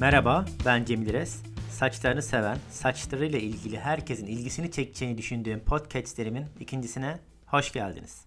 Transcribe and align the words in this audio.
Merhaba, 0.00 0.44
ben 0.66 0.84
Cemil 0.84 1.08
İres. 1.08 1.42
Saçlarını 1.70 2.22
seven, 2.22 2.58
saçlarıyla 2.70 3.38
ilgili 3.38 3.78
herkesin 3.78 4.26
ilgisini 4.26 4.70
çekeceğini 4.70 5.18
düşündüğüm 5.18 5.60
podcastlerimin 5.60 6.46
ikincisine 6.60 7.18
hoş 7.46 7.72
geldiniz. 7.72 8.26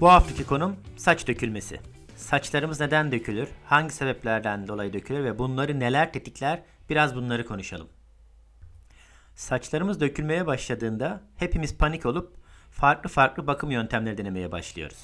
Bu 0.00 0.08
haftaki 0.08 0.46
konum 0.46 0.76
saç 0.96 1.28
dökülmesi. 1.28 1.80
Saçlarımız 2.16 2.80
neden 2.80 3.12
dökülür, 3.12 3.48
hangi 3.64 3.94
sebeplerden 3.94 4.68
dolayı 4.68 4.92
dökülür 4.92 5.24
ve 5.24 5.38
bunları 5.38 5.80
neler 5.80 6.12
tetikler 6.12 6.62
biraz 6.90 7.14
bunları 7.16 7.46
konuşalım. 7.46 7.88
Saçlarımız 9.34 10.00
dökülmeye 10.00 10.46
başladığında 10.46 11.20
hepimiz 11.36 11.78
panik 11.78 12.06
olup 12.06 12.36
farklı 12.70 13.10
farklı 13.10 13.46
bakım 13.46 13.70
yöntemleri 13.70 14.18
denemeye 14.18 14.52
başlıyoruz. 14.52 14.98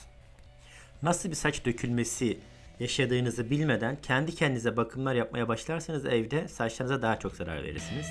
Nasıl 1.03 1.31
bir 1.31 1.35
saç 1.35 1.65
dökülmesi 1.65 2.39
yaşadığınızı 2.81 3.51
bilmeden 3.51 3.99
kendi 4.03 4.35
kendinize 4.35 4.77
bakımlar 4.77 5.15
yapmaya 5.15 5.49
başlarsanız 5.49 6.07
evde 6.07 6.49
saçlarınıza 6.49 7.03
daha 7.03 7.19
çok 7.19 7.37
zarar 7.37 7.63
verirsiniz. 7.63 8.07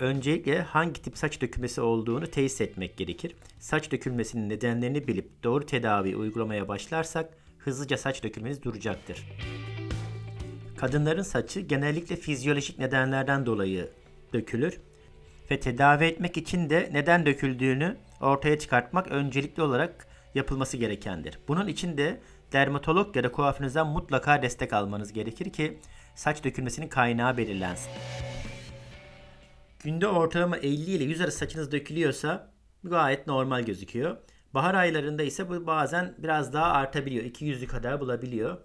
Öncelikle 0.00 0.62
hangi 0.62 1.02
tip 1.02 1.18
saç 1.18 1.40
dökülmesi 1.40 1.80
olduğunu 1.80 2.26
tesis 2.26 2.60
etmek 2.60 2.96
gerekir. 2.96 3.36
Saç 3.58 3.92
dökülmesinin 3.92 4.48
nedenlerini 4.48 5.08
bilip 5.08 5.42
doğru 5.42 5.66
tedavi 5.66 6.16
uygulamaya 6.16 6.68
başlarsak 6.68 7.30
hızlıca 7.58 7.96
saç 7.96 8.22
dökülmeniz 8.22 8.62
duracaktır. 8.62 9.28
Kadınların 10.76 11.22
saçı 11.22 11.60
genellikle 11.60 12.16
fizyolojik 12.16 12.78
nedenlerden 12.78 13.46
dolayı 13.46 13.90
dökülür 14.32 14.80
ve 15.50 15.60
tedavi 15.60 16.04
etmek 16.04 16.36
için 16.36 16.70
de 16.70 16.88
neden 16.92 17.26
döküldüğünü 17.26 17.96
ortaya 18.20 18.58
çıkartmak 18.58 19.08
öncelikli 19.08 19.62
olarak 19.62 20.06
yapılması 20.34 20.76
gerekendir. 20.76 21.38
Bunun 21.48 21.68
için 21.68 21.96
de 21.96 22.20
dermatolog 22.52 23.16
ya 23.16 23.24
da 23.24 23.32
kuaförünüzden 23.32 23.86
mutlaka 23.86 24.42
destek 24.42 24.72
almanız 24.72 25.12
gerekir 25.12 25.52
ki 25.52 25.78
saç 26.14 26.44
dökülmesinin 26.44 26.88
kaynağı 26.88 27.36
belirlensin. 27.36 27.90
Günde 29.84 30.06
ortalama 30.06 30.56
50 30.56 30.90
ile 30.90 31.04
100 31.04 31.20
arası 31.20 31.38
saçınız 31.38 31.72
dökülüyorsa 31.72 32.52
gayet 32.84 33.26
normal 33.26 33.62
gözüküyor. 33.62 34.16
Bahar 34.54 34.74
aylarında 34.74 35.22
ise 35.22 35.48
bu 35.48 35.66
bazen 35.66 36.14
biraz 36.18 36.52
daha 36.52 36.72
artabiliyor. 36.72 37.24
200'lü 37.24 37.66
kadar 37.66 38.00
bulabiliyor. 38.00 38.58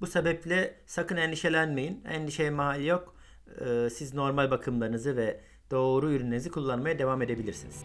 Bu 0.00 0.06
sebeple 0.06 0.80
sakın 0.86 1.16
endişelenmeyin. 1.16 2.04
Endişeye 2.04 2.50
mahal 2.50 2.84
yok. 2.84 3.14
Ee, 3.60 3.90
siz 3.90 4.14
normal 4.14 4.50
bakımlarınızı 4.50 5.16
ve 5.16 5.40
doğru 5.70 6.12
ürünlerinizi 6.12 6.50
kullanmaya 6.50 6.98
devam 6.98 7.22
edebilirsiniz. 7.22 7.84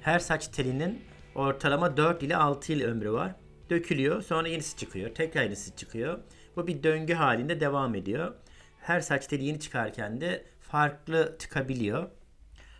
Her 0.00 0.18
saç 0.18 0.48
telinin 0.48 1.00
ortalama 1.34 1.96
4 1.96 2.22
ile 2.22 2.36
6 2.36 2.72
yıl 2.72 2.80
ömrü 2.80 3.12
var. 3.12 3.34
Dökülüyor, 3.70 4.22
sonra 4.22 4.48
yenisi 4.48 4.76
çıkıyor, 4.76 5.14
tekrar 5.14 5.42
yenisi 5.42 5.76
çıkıyor. 5.76 6.18
Bu 6.56 6.66
bir 6.66 6.82
döngü 6.82 7.14
halinde 7.14 7.60
devam 7.60 7.94
ediyor. 7.94 8.34
Her 8.80 9.00
saç 9.00 9.26
teli 9.26 9.44
yeni 9.44 9.60
çıkarken 9.60 10.20
de 10.20 10.44
farklı 10.60 11.36
çıkabiliyor. 11.38 12.10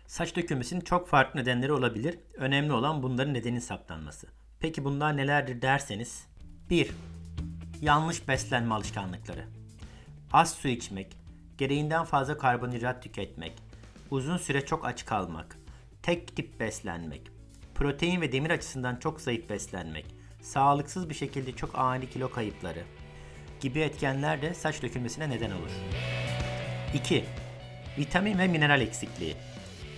Saç 0.07 0.35
dökülmesinin 0.35 0.81
çok 0.81 1.07
farklı 1.07 1.39
nedenleri 1.39 1.71
olabilir. 1.71 2.19
Önemli 2.33 2.71
olan 2.73 3.03
bunların 3.03 3.33
nedenin 3.33 3.59
saptanması. 3.59 4.27
Peki 4.59 4.83
bunlar 4.83 5.17
nelerdir 5.17 5.61
derseniz 5.61 6.27
1. 6.69 6.91
Yanlış 7.81 8.27
beslenme 8.27 8.73
alışkanlıkları. 8.73 9.45
Az 10.33 10.53
su 10.53 10.67
içmek, 10.67 11.17
gereğinden 11.57 12.05
fazla 12.05 12.37
karbonhidrat 12.37 13.03
tüketmek, 13.03 13.53
uzun 14.11 14.37
süre 14.37 14.65
çok 14.65 14.85
aç 14.85 15.05
kalmak, 15.05 15.57
tek 16.03 16.35
tip 16.35 16.59
beslenmek, 16.59 17.21
protein 17.75 18.21
ve 18.21 18.31
demir 18.31 18.49
açısından 18.49 18.95
çok 18.95 19.21
zayıf 19.21 19.49
beslenmek, 19.49 20.05
sağlıksız 20.41 21.09
bir 21.09 21.15
şekilde 21.15 21.51
çok 21.51 21.79
ani 21.79 22.09
kilo 22.09 22.31
kayıpları 22.31 22.83
gibi 23.61 23.79
etkenler 23.79 24.41
de 24.41 24.53
saç 24.53 24.81
dökülmesine 24.81 25.29
neden 25.29 25.51
olur. 25.51 25.71
2. 26.93 27.25
Vitamin 27.97 28.37
ve 28.37 28.47
mineral 28.47 28.81
eksikliği. 28.81 29.35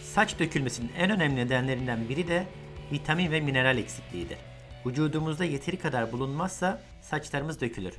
Saç 0.03 0.39
dökülmesinin 0.39 0.91
en 0.97 1.09
önemli 1.11 1.35
nedenlerinden 1.35 2.09
biri 2.09 2.27
de 2.27 2.47
vitamin 2.91 3.31
ve 3.31 3.39
mineral 3.41 3.77
eksikliğidir. 3.77 4.37
Vücudumuzda 4.85 5.45
yeteri 5.45 5.79
kadar 5.79 6.11
bulunmazsa 6.11 6.81
saçlarımız 7.01 7.61
dökülür. 7.61 7.93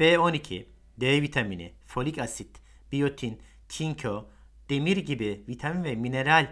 B12, 0.00 0.64
D 1.00 1.22
vitamini, 1.22 1.72
folik 1.86 2.18
asit, 2.18 2.56
biyotin, 2.92 3.40
çinko, 3.68 4.28
demir 4.68 4.96
gibi 4.96 5.44
vitamin 5.48 5.84
ve 5.84 5.94
mineral 5.94 6.46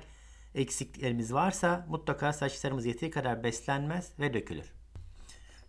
eksikliklerimiz 0.54 1.34
varsa 1.34 1.86
mutlaka 1.88 2.32
saçlarımız 2.32 2.86
yeteri 2.86 3.10
kadar 3.10 3.44
beslenmez 3.44 4.12
ve 4.18 4.34
dökülür. 4.34 4.77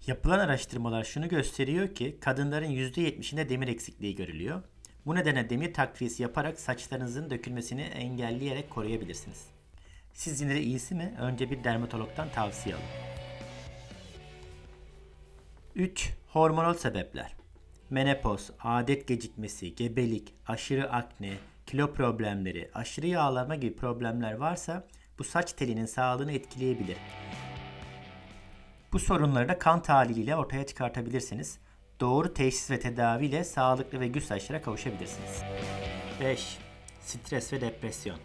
Yapılan 0.08 0.40
araştırmalar 0.40 1.04
şunu 1.04 1.30
gösteriyor 1.30 1.96
ki 1.96 2.18
kadınların 2.22 2.72
%70'inde 2.72 3.50
demir 3.50 3.68
eksikliği 3.68 4.16
görülüyor. 4.16 4.64
Bu 5.06 5.16
nedenle 5.16 5.50
demir 5.50 5.74
takviyesi 5.74 6.24
yaparak 6.24 6.60
saçlarınızın 6.60 7.30
dökülmesini 7.30 7.82
engelleyerek 7.82 8.70
koruyabilirsiniz. 8.70 9.46
Siz 10.14 10.42
yine 10.42 10.56
de 10.56 10.62
iyisi 10.62 10.96
mi? 10.96 11.16
Önce 11.20 11.52
bir 11.52 11.64
dermatologdan 11.64 12.30
tavsiye 12.30 12.76
alın. 12.76 12.86
3. 15.76 16.10
Hormonal 16.28 16.74
sebepler. 16.74 17.32
Menopoz, 17.90 18.52
adet 18.60 19.08
gecikmesi, 19.08 19.76
gebelik, 19.76 20.34
aşırı 20.48 20.92
akne, 20.92 21.34
kilo 21.66 21.94
problemleri, 21.94 22.70
aşırı 22.74 23.08
yağlanma 23.08 23.56
gibi 23.56 23.76
problemler 23.76 24.34
varsa 24.34 24.88
bu 25.20 25.24
saç 25.24 25.54
telinin 25.54 25.86
sağlığını 25.86 26.32
etkileyebilir. 26.32 26.98
Bu 28.94 29.00
sorunları 29.00 29.48
da 29.48 29.60
kan 29.60 29.82
tahliliyle 29.82 30.36
ortaya 30.36 30.66
çıkartabilirsiniz. 30.66 31.60
Doğru 32.00 32.34
teşhis 32.34 32.72
ve 32.72 32.80
tedaviyle 32.80 33.44
sağlıklı 33.44 34.00
ve 34.00 34.08
güç 34.08 34.24
saçlara 34.24 34.62
kavuşabilirsiniz. 34.62 35.42
5. 36.20 36.58
Stres 37.02 37.54
ve 37.54 37.62
depresyon. 37.62 38.20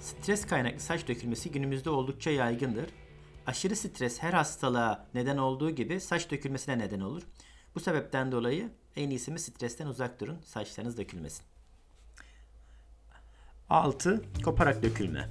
Stres 0.00 0.46
kaynaklı 0.46 0.80
saç 0.80 1.08
dökülmesi 1.08 1.50
günümüzde 1.50 1.90
oldukça 1.90 2.30
yaygındır. 2.30 2.90
Aşırı 3.46 3.76
stres 3.76 4.22
her 4.22 4.32
hastalığa 4.32 5.06
neden 5.14 5.36
olduğu 5.36 5.70
gibi 5.70 6.00
saç 6.00 6.30
dökülmesine 6.30 6.78
neden 6.78 7.00
olur. 7.00 7.22
Bu 7.74 7.80
sebepten 7.80 8.32
dolayı 8.32 8.70
en 8.96 9.10
iyisi 9.10 9.30
mi 9.30 9.38
stresten 9.38 9.86
uzak 9.86 10.20
durun, 10.20 10.38
saçlarınız 10.44 10.98
dökülmesin. 10.98 11.44
6. 13.70 14.22
Koparak 14.44 14.82
dökülme. 14.82 15.28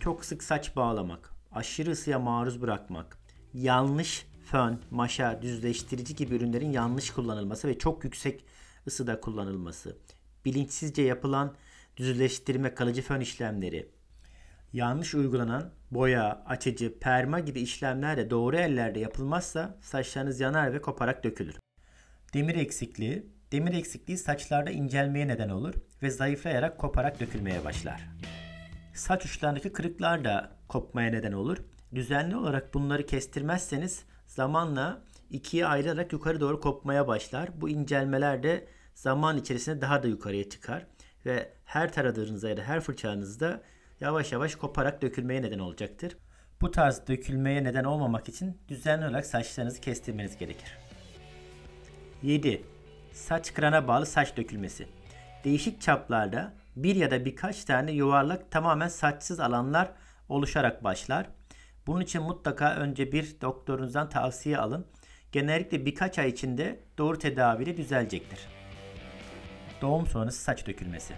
Çok 0.00 0.24
sık 0.24 0.42
saç 0.42 0.76
bağlamak, 0.76 1.30
aşırı 1.52 1.90
ısıya 1.90 2.18
maruz 2.18 2.62
bırakmak, 2.62 3.19
yanlış 3.54 4.26
fön, 4.44 4.80
maşa, 4.90 5.42
düzleştirici 5.42 6.14
gibi 6.14 6.34
ürünlerin 6.34 6.72
yanlış 6.72 7.10
kullanılması 7.10 7.68
ve 7.68 7.78
çok 7.78 8.04
yüksek 8.04 8.44
ısıda 8.86 9.20
kullanılması, 9.20 9.96
bilinçsizce 10.44 11.02
yapılan 11.02 11.54
düzleştirme 11.96 12.74
kalıcı 12.74 13.02
fön 13.02 13.20
işlemleri, 13.20 13.88
yanlış 14.72 15.14
uygulanan 15.14 15.70
boya, 15.90 16.44
açıcı, 16.46 16.98
perma 16.98 17.40
gibi 17.40 17.60
işlemler 17.60 18.16
de 18.16 18.30
doğru 18.30 18.56
ellerde 18.56 19.00
yapılmazsa 19.00 19.78
saçlarınız 19.80 20.40
yanar 20.40 20.72
ve 20.72 20.80
koparak 20.80 21.24
dökülür. 21.24 21.56
Demir 22.34 22.54
eksikliği, 22.54 23.26
demir 23.52 23.74
eksikliği 23.74 24.18
saçlarda 24.18 24.70
incelmeye 24.70 25.28
neden 25.28 25.48
olur 25.48 25.74
ve 26.02 26.10
zayıflayarak 26.10 26.78
koparak 26.78 27.20
dökülmeye 27.20 27.64
başlar. 27.64 28.08
Saç 28.94 29.24
uçlarındaki 29.24 29.72
kırıklar 29.72 30.24
da 30.24 30.56
kopmaya 30.68 31.10
neden 31.10 31.32
olur. 31.32 31.58
Düzenli 31.94 32.36
olarak 32.36 32.74
bunları 32.74 33.06
kestirmezseniz 33.06 34.04
zamanla 34.26 35.02
ikiye 35.30 35.66
ayrılarak 35.66 36.12
yukarı 36.12 36.40
doğru 36.40 36.60
kopmaya 36.60 37.08
başlar. 37.08 37.60
Bu 37.60 37.68
incelmeler 37.68 38.42
de 38.42 38.66
zaman 38.94 39.36
içerisinde 39.36 39.80
daha 39.80 40.02
da 40.02 40.08
yukarıya 40.08 40.48
çıkar 40.48 40.86
ve 41.26 41.52
her 41.64 41.92
taradığınızda 41.92 42.48
ya 42.48 42.56
da 42.56 42.62
her 42.62 42.80
fırçanızda 42.80 43.62
yavaş 44.00 44.32
yavaş 44.32 44.54
koparak 44.54 45.02
dökülmeye 45.02 45.42
neden 45.42 45.58
olacaktır. 45.58 46.16
Bu 46.60 46.70
tarz 46.70 47.06
dökülmeye 47.08 47.64
neden 47.64 47.84
olmamak 47.84 48.28
için 48.28 48.58
düzenli 48.68 49.06
olarak 49.06 49.26
saçlarınızı 49.26 49.80
kestirmeniz 49.80 50.38
gerekir. 50.38 50.78
7. 52.22 52.62
Saç 53.12 53.54
kırana 53.54 53.88
bağlı 53.88 54.06
saç 54.06 54.36
dökülmesi. 54.36 54.86
Değişik 55.44 55.80
çaplarda 55.80 56.52
bir 56.76 56.96
ya 56.96 57.10
da 57.10 57.24
birkaç 57.24 57.64
tane 57.64 57.92
yuvarlak 57.92 58.50
tamamen 58.50 58.88
saçsız 58.88 59.40
alanlar 59.40 59.92
oluşarak 60.28 60.84
başlar. 60.84 61.26
Bunun 61.86 62.00
için 62.00 62.22
mutlaka 62.22 62.74
önce 62.74 63.12
bir 63.12 63.40
doktorunuzdan 63.40 64.08
tavsiye 64.08 64.58
alın. 64.58 64.86
Genellikle 65.32 65.86
birkaç 65.86 66.18
ay 66.18 66.28
içinde 66.28 66.80
doğru 66.98 67.18
tedaviyle 67.18 67.76
düzelecektir. 67.76 68.38
Doğum 69.80 70.06
sonrası 70.06 70.42
saç 70.42 70.66
dökülmesi. 70.66 71.14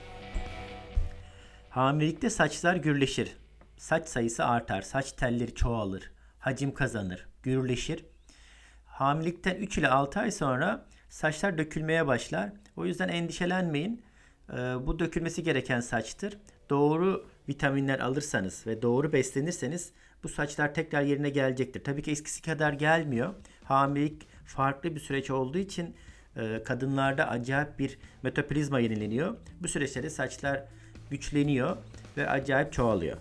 Hamilelikte 1.70 2.30
saçlar 2.30 2.76
gürleşir. 2.76 3.36
Saç 3.76 4.08
sayısı 4.08 4.44
artar, 4.44 4.82
saç 4.82 5.12
telleri 5.12 5.54
çoğalır, 5.54 6.12
hacim 6.38 6.74
kazanır, 6.74 7.26
gürleşir. 7.42 8.04
Hamilelikten 8.86 9.56
3 9.56 9.78
ile 9.78 9.88
6 9.88 10.20
ay 10.20 10.30
sonra 10.30 10.86
saçlar 11.08 11.58
dökülmeye 11.58 12.06
başlar. 12.06 12.52
O 12.76 12.86
yüzden 12.86 13.08
endişelenmeyin. 13.08 14.02
Ee, 14.50 14.56
bu 14.56 14.98
dökülmesi 14.98 15.42
gereken 15.42 15.80
saçtır. 15.80 16.38
Doğru 16.70 17.26
vitaminler 17.48 17.98
alırsanız 17.98 18.66
ve 18.66 18.82
doğru 18.82 19.12
beslenirseniz 19.12 19.92
bu 20.24 20.28
saçlar 20.28 20.74
tekrar 20.74 21.02
yerine 21.02 21.30
gelecektir. 21.30 21.84
Tabii 21.84 22.02
ki 22.02 22.10
eskisi 22.10 22.42
kadar 22.42 22.72
gelmiyor. 22.72 23.34
Hamilelik 23.64 24.28
farklı 24.44 24.94
bir 24.94 25.00
süreç 25.00 25.30
olduğu 25.30 25.58
için 25.58 25.96
e, 26.36 26.62
kadınlarda 26.62 27.28
acayip 27.28 27.78
bir 27.78 27.98
metabolizma 28.22 28.80
yenileniyor. 28.80 29.36
Bu 29.60 29.68
süreçte 29.68 30.10
saçlar 30.10 30.64
güçleniyor 31.10 31.76
ve 32.16 32.28
acayip 32.28 32.72
çoğalıyor. 32.72 33.16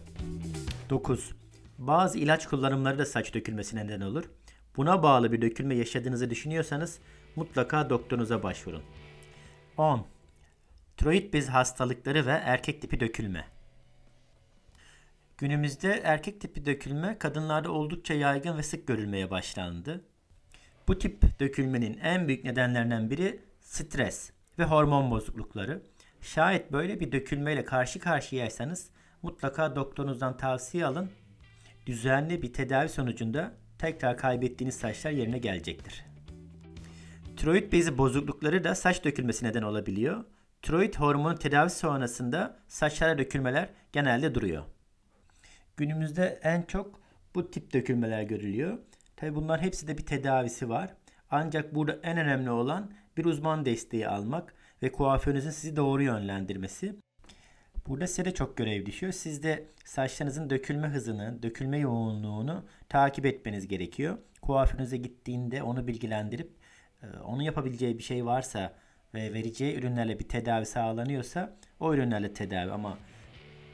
9. 0.89 1.31
Bazı 1.77 2.17
ilaç 2.17 2.47
kullanımları 2.47 2.99
da 2.99 3.05
saç 3.05 3.33
dökülmesine 3.33 3.87
neden 3.87 4.01
olur. 4.01 4.23
Buna 4.77 5.03
bağlı 5.03 5.31
bir 5.31 5.41
dökülme 5.41 5.75
yaşadığınızı 5.75 6.29
düşünüyorsanız 6.29 6.99
mutlaka 7.35 7.89
doktorunuza 7.89 8.43
başvurun. 8.43 8.83
10. 9.77 10.07
Tiroid 10.97 11.33
bez 11.33 11.49
hastalıkları 11.49 12.25
ve 12.25 12.31
erkek 12.31 12.81
tipi 12.81 12.99
dökülme. 12.99 13.45
Günümüzde 15.41 16.01
erkek 16.03 16.41
tipi 16.41 16.65
dökülme 16.65 17.17
kadınlarda 17.17 17.71
oldukça 17.71 18.13
yaygın 18.13 18.57
ve 18.57 18.63
sık 18.63 18.87
görülmeye 18.87 19.31
başlandı. 19.31 20.01
Bu 20.87 20.97
tip 20.97 21.39
dökülmenin 21.39 21.97
en 21.97 22.27
büyük 22.27 22.43
nedenlerinden 22.43 23.09
biri 23.09 23.41
stres 23.61 24.31
ve 24.59 24.63
hormon 24.63 25.11
bozuklukları. 25.11 25.81
Şayet 26.21 26.71
böyle 26.71 26.99
bir 26.99 27.11
dökülmeyle 27.11 27.65
karşı 27.65 27.99
karşıyaysanız 27.99 28.89
mutlaka 29.21 29.75
doktorunuzdan 29.75 30.37
tavsiye 30.37 30.85
alın. 30.85 31.09
Düzenli 31.85 32.41
bir 32.41 32.53
tedavi 32.53 32.89
sonucunda 32.89 33.53
tekrar 33.79 34.17
kaybettiğiniz 34.17 34.75
saçlar 34.75 35.11
yerine 35.11 35.37
gelecektir. 35.37 36.05
Tiroid 37.37 37.71
bezi 37.71 37.97
bozuklukları 37.97 38.63
da 38.63 38.75
saç 38.75 39.03
dökülmesi 39.03 39.45
neden 39.45 39.63
olabiliyor. 39.63 40.23
Tiroid 40.61 40.95
hormonu 40.95 41.35
tedavisi 41.35 41.77
sonrasında 41.77 42.59
saçlara 42.67 43.17
dökülmeler 43.17 43.69
genelde 43.91 44.35
duruyor. 44.35 44.63
Günümüzde 45.77 46.39
en 46.43 46.61
çok 46.61 47.01
bu 47.35 47.51
tip 47.51 47.73
dökülmeler 47.73 48.23
görülüyor. 48.23 48.77
Tabi 49.15 49.35
bunlar 49.35 49.61
hepsi 49.61 49.87
de 49.87 49.97
bir 49.97 50.05
tedavisi 50.05 50.69
var. 50.69 50.93
Ancak 51.31 51.75
burada 51.75 51.99
en 52.03 52.17
önemli 52.17 52.49
olan 52.49 52.91
bir 53.17 53.25
uzman 53.25 53.65
desteği 53.65 54.07
almak 54.07 54.53
ve 54.83 54.91
kuaförünüzün 54.91 55.49
sizi 55.49 55.75
doğru 55.75 56.03
yönlendirmesi. 56.03 56.95
Burada 57.87 58.07
size 58.07 58.25
de 58.25 58.33
çok 58.33 58.57
görev 58.57 58.85
düşüyor. 58.85 59.13
Siz 59.13 59.43
de 59.43 59.65
saçlarınızın 59.85 60.49
dökülme 60.49 60.87
hızını, 60.87 61.43
dökülme 61.43 61.77
yoğunluğunu 61.77 62.65
takip 62.89 63.25
etmeniz 63.25 63.67
gerekiyor. 63.67 64.17
Kuaförünüze 64.41 64.97
gittiğinde 64.97 65.63
onu 65.63 65.87
bilgilendirip 65.87 66.51
e, 67.03 67.07
onun 67.23 67.41
yapabileceği 67.41 67.97
bir 67.97 68.03
şey 68.03 68.25
varsa 68.25 68.73
ve 69.13 69.33
vereceği 69.33 69.75
ürünlerle 69.75 70.19
bir 70.19 70.27
tedavi 70.27 70.65
sağlanıyorsa 70.65 71.57
o 71.79 71.93
ürünlerle 71.93 72.33
tedavi 72.33 72.71
ama 72.71 72.97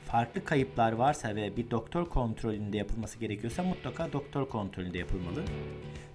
farklı 0.07 0.43
kayıplar 0.43 0.91
varsa 0.91 1.35
ve 1.35 1.57
bir 1.57 1.71
doktor 1.71 2.09
kontrolünde 2.09 2.77
yapılması 2.77 3.19
gerekiyorsa 3.19 3.63
mutlaka 3.63 4.13
doktor 4.13 4.49
kontrolünde 4.49 4.97
yapılmalı. 4.97 5.43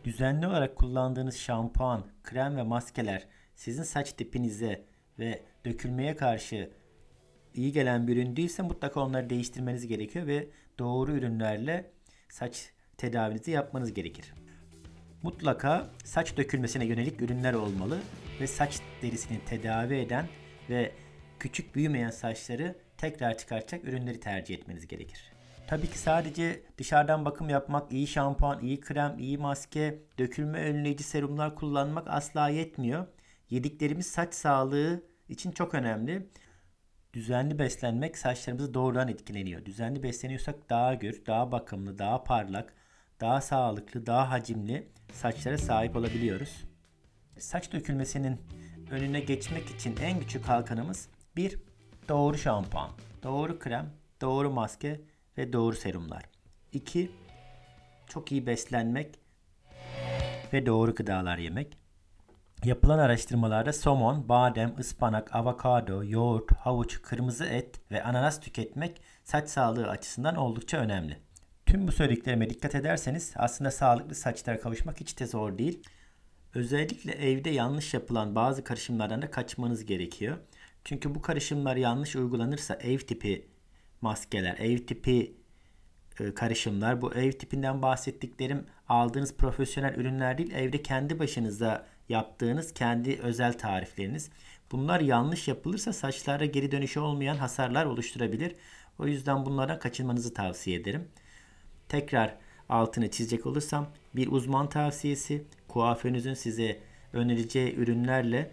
Düzenli 0.05 0.47
olarak 0.47 0.77
kullandığınız 0.77 1.37
şampuan, 1.37 2.07
krem 2.23 2.57
ve 2.57 2.63
maskeler 2.63 3.27
sizin 3.55 3.83
saç 3.83 4.13
tipinize 4.13 4.85
ve 5.19 5.43
dökülmeye 5.65 6.17
karşı 6.17 6.71
iyi 7.55 7.73
gelen 7.73 8.09
bir 8.09 8.17
ürün 8.17 8.37
değilse 8.37 8.63
mutlaka 8.63 9.01
onları 9.01 9.31
değiştirmeniz 9.31 9.87
gerekiyor 9.87 10.27
ve 10.27 10.49
doğru 10.79 11.13
ürünlerle 11.13 11.91
saç 12.29 12.71
tedavinizi 12.97 13.51
yapmanız 13.51 13.95
gerekir. 13.95 14.35
Mutlaka 15.23 15.91
saç 16.05 16.37
dökülmesine 16.37 16.85
yönelik 16.85 17.23
ürünler 17.23 17.55
olmalı 17.55 18.01
ve 18.41 18.47
saç 18.47 18.81
derisini 19.03 19.39
tedavi 19.45 19.95
eden 19.95 20.29
ve 20.71 20.93
küçük 21.39 21.75
büyümeyen 21.75 22.11
saçları 22.11 22.77
tekrar 23.03 23.39
çıkartacak 23.39 23.85
ürünleri 23.85 24.21
tercih 24.21 24.55
etmeniz 24.55 24.87
gerekir. 24.87 25.33
Tabii 25.67 25.91
ki 25.91 25.99
sadece 25.99 26.63
dışarıdan 26.79 27.25
bakım 27.25 27.49
yapmak, 27.49 27.93
iyi 27.93 28.07
şampuan, 28.07 28.61
iyi 28.61 28.81
krem, 28.81 29.19
iyi 29.19 29.39
maske, 29.39 29.99
dökülme 30.19 30.59
önleyici 30.59 31.05
serumlar 31.05 31.55
kullanmak 31.55 32.07
asla 32.11 32.49
yetmiyor. 32.49 33.07
Yediklerimiz 33.51 34.07
saç 34.07 34.35
sağlığı 34.35 35.03
için 35.29 35.53
çok 35.53 35.75
önemli. 35.75 36.29
Düzenli 37.15 37.59
beslenmek 37.59 38.19
saçlarımızı 38.19 38.75
doğrudan 38.75 39.09
etkileniyor. 39.09 39.65
Düzenli 39.65 40.03
besleniyorsak 40.03 40.71
daha 40.71 40.95
gür, 40.95 41.27
daha 41.27 41.53
bakımlı, 41.53 41.99
daha 41.99 42.25
parlak, 42.25 42.75
daha 43.21 43.41
sağlıklı, 43.41 44.07
daha 44.07 44.31
hacimli 44.31 44.89
saçlara 45.13 45.59
sahip 45.59 45.97
olabiliyoruz. 45.97 46.65
Saç 47.39 47.73
dökülmesinin 47.73 48.41
önüne 48.91 49.21
geçmek 49.21 49.71
için 49.71 49.97
en 50.03 50.21
küçük 50.21 50.45
kalkanımız 50.45 51.09
bir 51.37 51.72
Doğru 52.09 52.39
şampuan, 52.39 52.91
doğru 53.23 53.59
krem, 53.59 53.91
doğru 54.21 54.51
maske 54.51 55.01
ve 55.39 55.53
doğru 55.53 55.77
serumlar. 55.77 56.23
2. 56.73 57.11
Çok 58.07 58.33
iyi 58.33 58.47
beslenmek 58.47 59.19
ve 60.53 60.67
doğru 60.67 60.95
gıdalar 60.95 61.39
yemek. 61.39 61.79
Yapılan 62.65 62.99
araştırmalarda 62.99 63.73
somon, 63.73 64.29
badem, 64.29 64.75
ıspanak, 64.79 65.35
avokado, 65.35 66.05
yoğurt, 66.05 66.53
havuç, 66.53 67.03
kırmızı 67.03 67.45
et 67.45 67.81
ve 67.91 68.03
ananas 68.03 68.41
tüketmek 68.41 69.01
saç 69.25 69.49
sağlığı 69.49 69.89
açısından 69.89 70.37
oldukça 70.37 70.77
önemli. 70.77 71.19
Tüm 71.67 71.89
bu 71.89 71.93
söylediklerime 71.93 72.51
dikkat 72.51 72.75
ederseniz 72.75 73.33
aslında 73.37 73.71
sağlıklı 73.71 74.15
saçlara 74.15 74.61
kavuşmak 74.61 75.01
hiç 75.01 75.21
de 75.21 75.27
zor 75.27 75.59
değil. 75.59 75.83
Özellikle 76.55 77.13
evde 77.13 77.51
yanlış 77.51 77.95
yapılan 77.95 78.35
bazı 78.35 78.65
karışımlardan 78.65 79.23
da 79.23 79.31
kaçmanız 79.31 79.85
gerekiyor. 79.85 80.39
Çünkü 80.85 81.15
bu 81.15 81.23
karışımlar 81.23 81.77
yanlış 81.77 82.17
uygulanırsa 82.17 82.75
ev 82.75 82.99
tipi 82.99 83.47
maskeler, 84.01 84.57
ev 84.59 84.79
tipi 84.79 85.37
e, 86.21 86.35
karışımlar, 86.35 87.03
bu 87.03 87.15
ev 87.15 87.33
tipinden 87.33 87.83
bahsettiklerim 87.83 88.67
aldığınız 88.89 89.37
profesyonel 89.37 89.95
ürünler 89.95 90.39
değil, 90.39 90.53
evde 90.53 90.83
kendi 90.83 91.19
başınıza 91.19 91.87
yaptığınız 92.09 92.75
kendi 92.75 93.19
özel 93.23 93.59
tarifleriniz. 93.59 94.31
Bunlar 94.73 95.01
yanlış 95.01 95.49
yapılırsa 95.49 95.93
saçlarda 95.93 96.45
geri 96.45 96.73
dönüşü 96.73 97.01
olmayan 97.01 97.37
hasarlar 97.37 97.87
oluşturabilir. 97.87 98.55
O 98.99 99.07
yüzden 99.07 99.47
bunlardan 99.47 99.79
kaçınmanızı 99.79 100.35
tavsiye 100.35 100.81
ederim. 100.81 101.09
Tekrar 101.89 102.37
altını 102.69 103.11
çizecek 103.11 103.47
olursam 103.47 103.89
bir 104.17 104.33
uzman 104.33 104.69
tavsiyesi 104.69 105.45
kuaförünüzün 105.69 106.35
size 106.35 106.81
önereceği 107.13 107.75
ürünlerle 107.75 108.51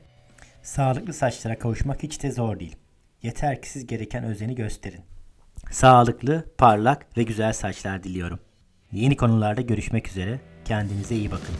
Sağlıklı 0.63 1.13
saçlara 1.13 1.59
kavuşmak 1.59 2.03
hiç 2.03 2.23
de 2.23 2.31
zor 2.31 2.59
değil. 2.59 2.75
Yeter 3.23 3.61
ki 3.61 3.69
siz 3.69 3.87
gereken 3.87 4.23
özeni 4.23 4.55
gösterin. 4.55 5.01
Sağlıklı, 5.71 6.45
parlak 6.57 7.17
ve 7.17 7.23
güzel 7.23 7.53
saçlar 7.53 8.03
diliyorum. 8.03 8.39
Yeni 8.91 9.17
konularda 9.17 9.61
görüşmek 9.61 10.07
üzere. 10.07 10.39
Kendinize 10.65 11.15
iyi 11.15 11.31
bakın. 11.31 11.55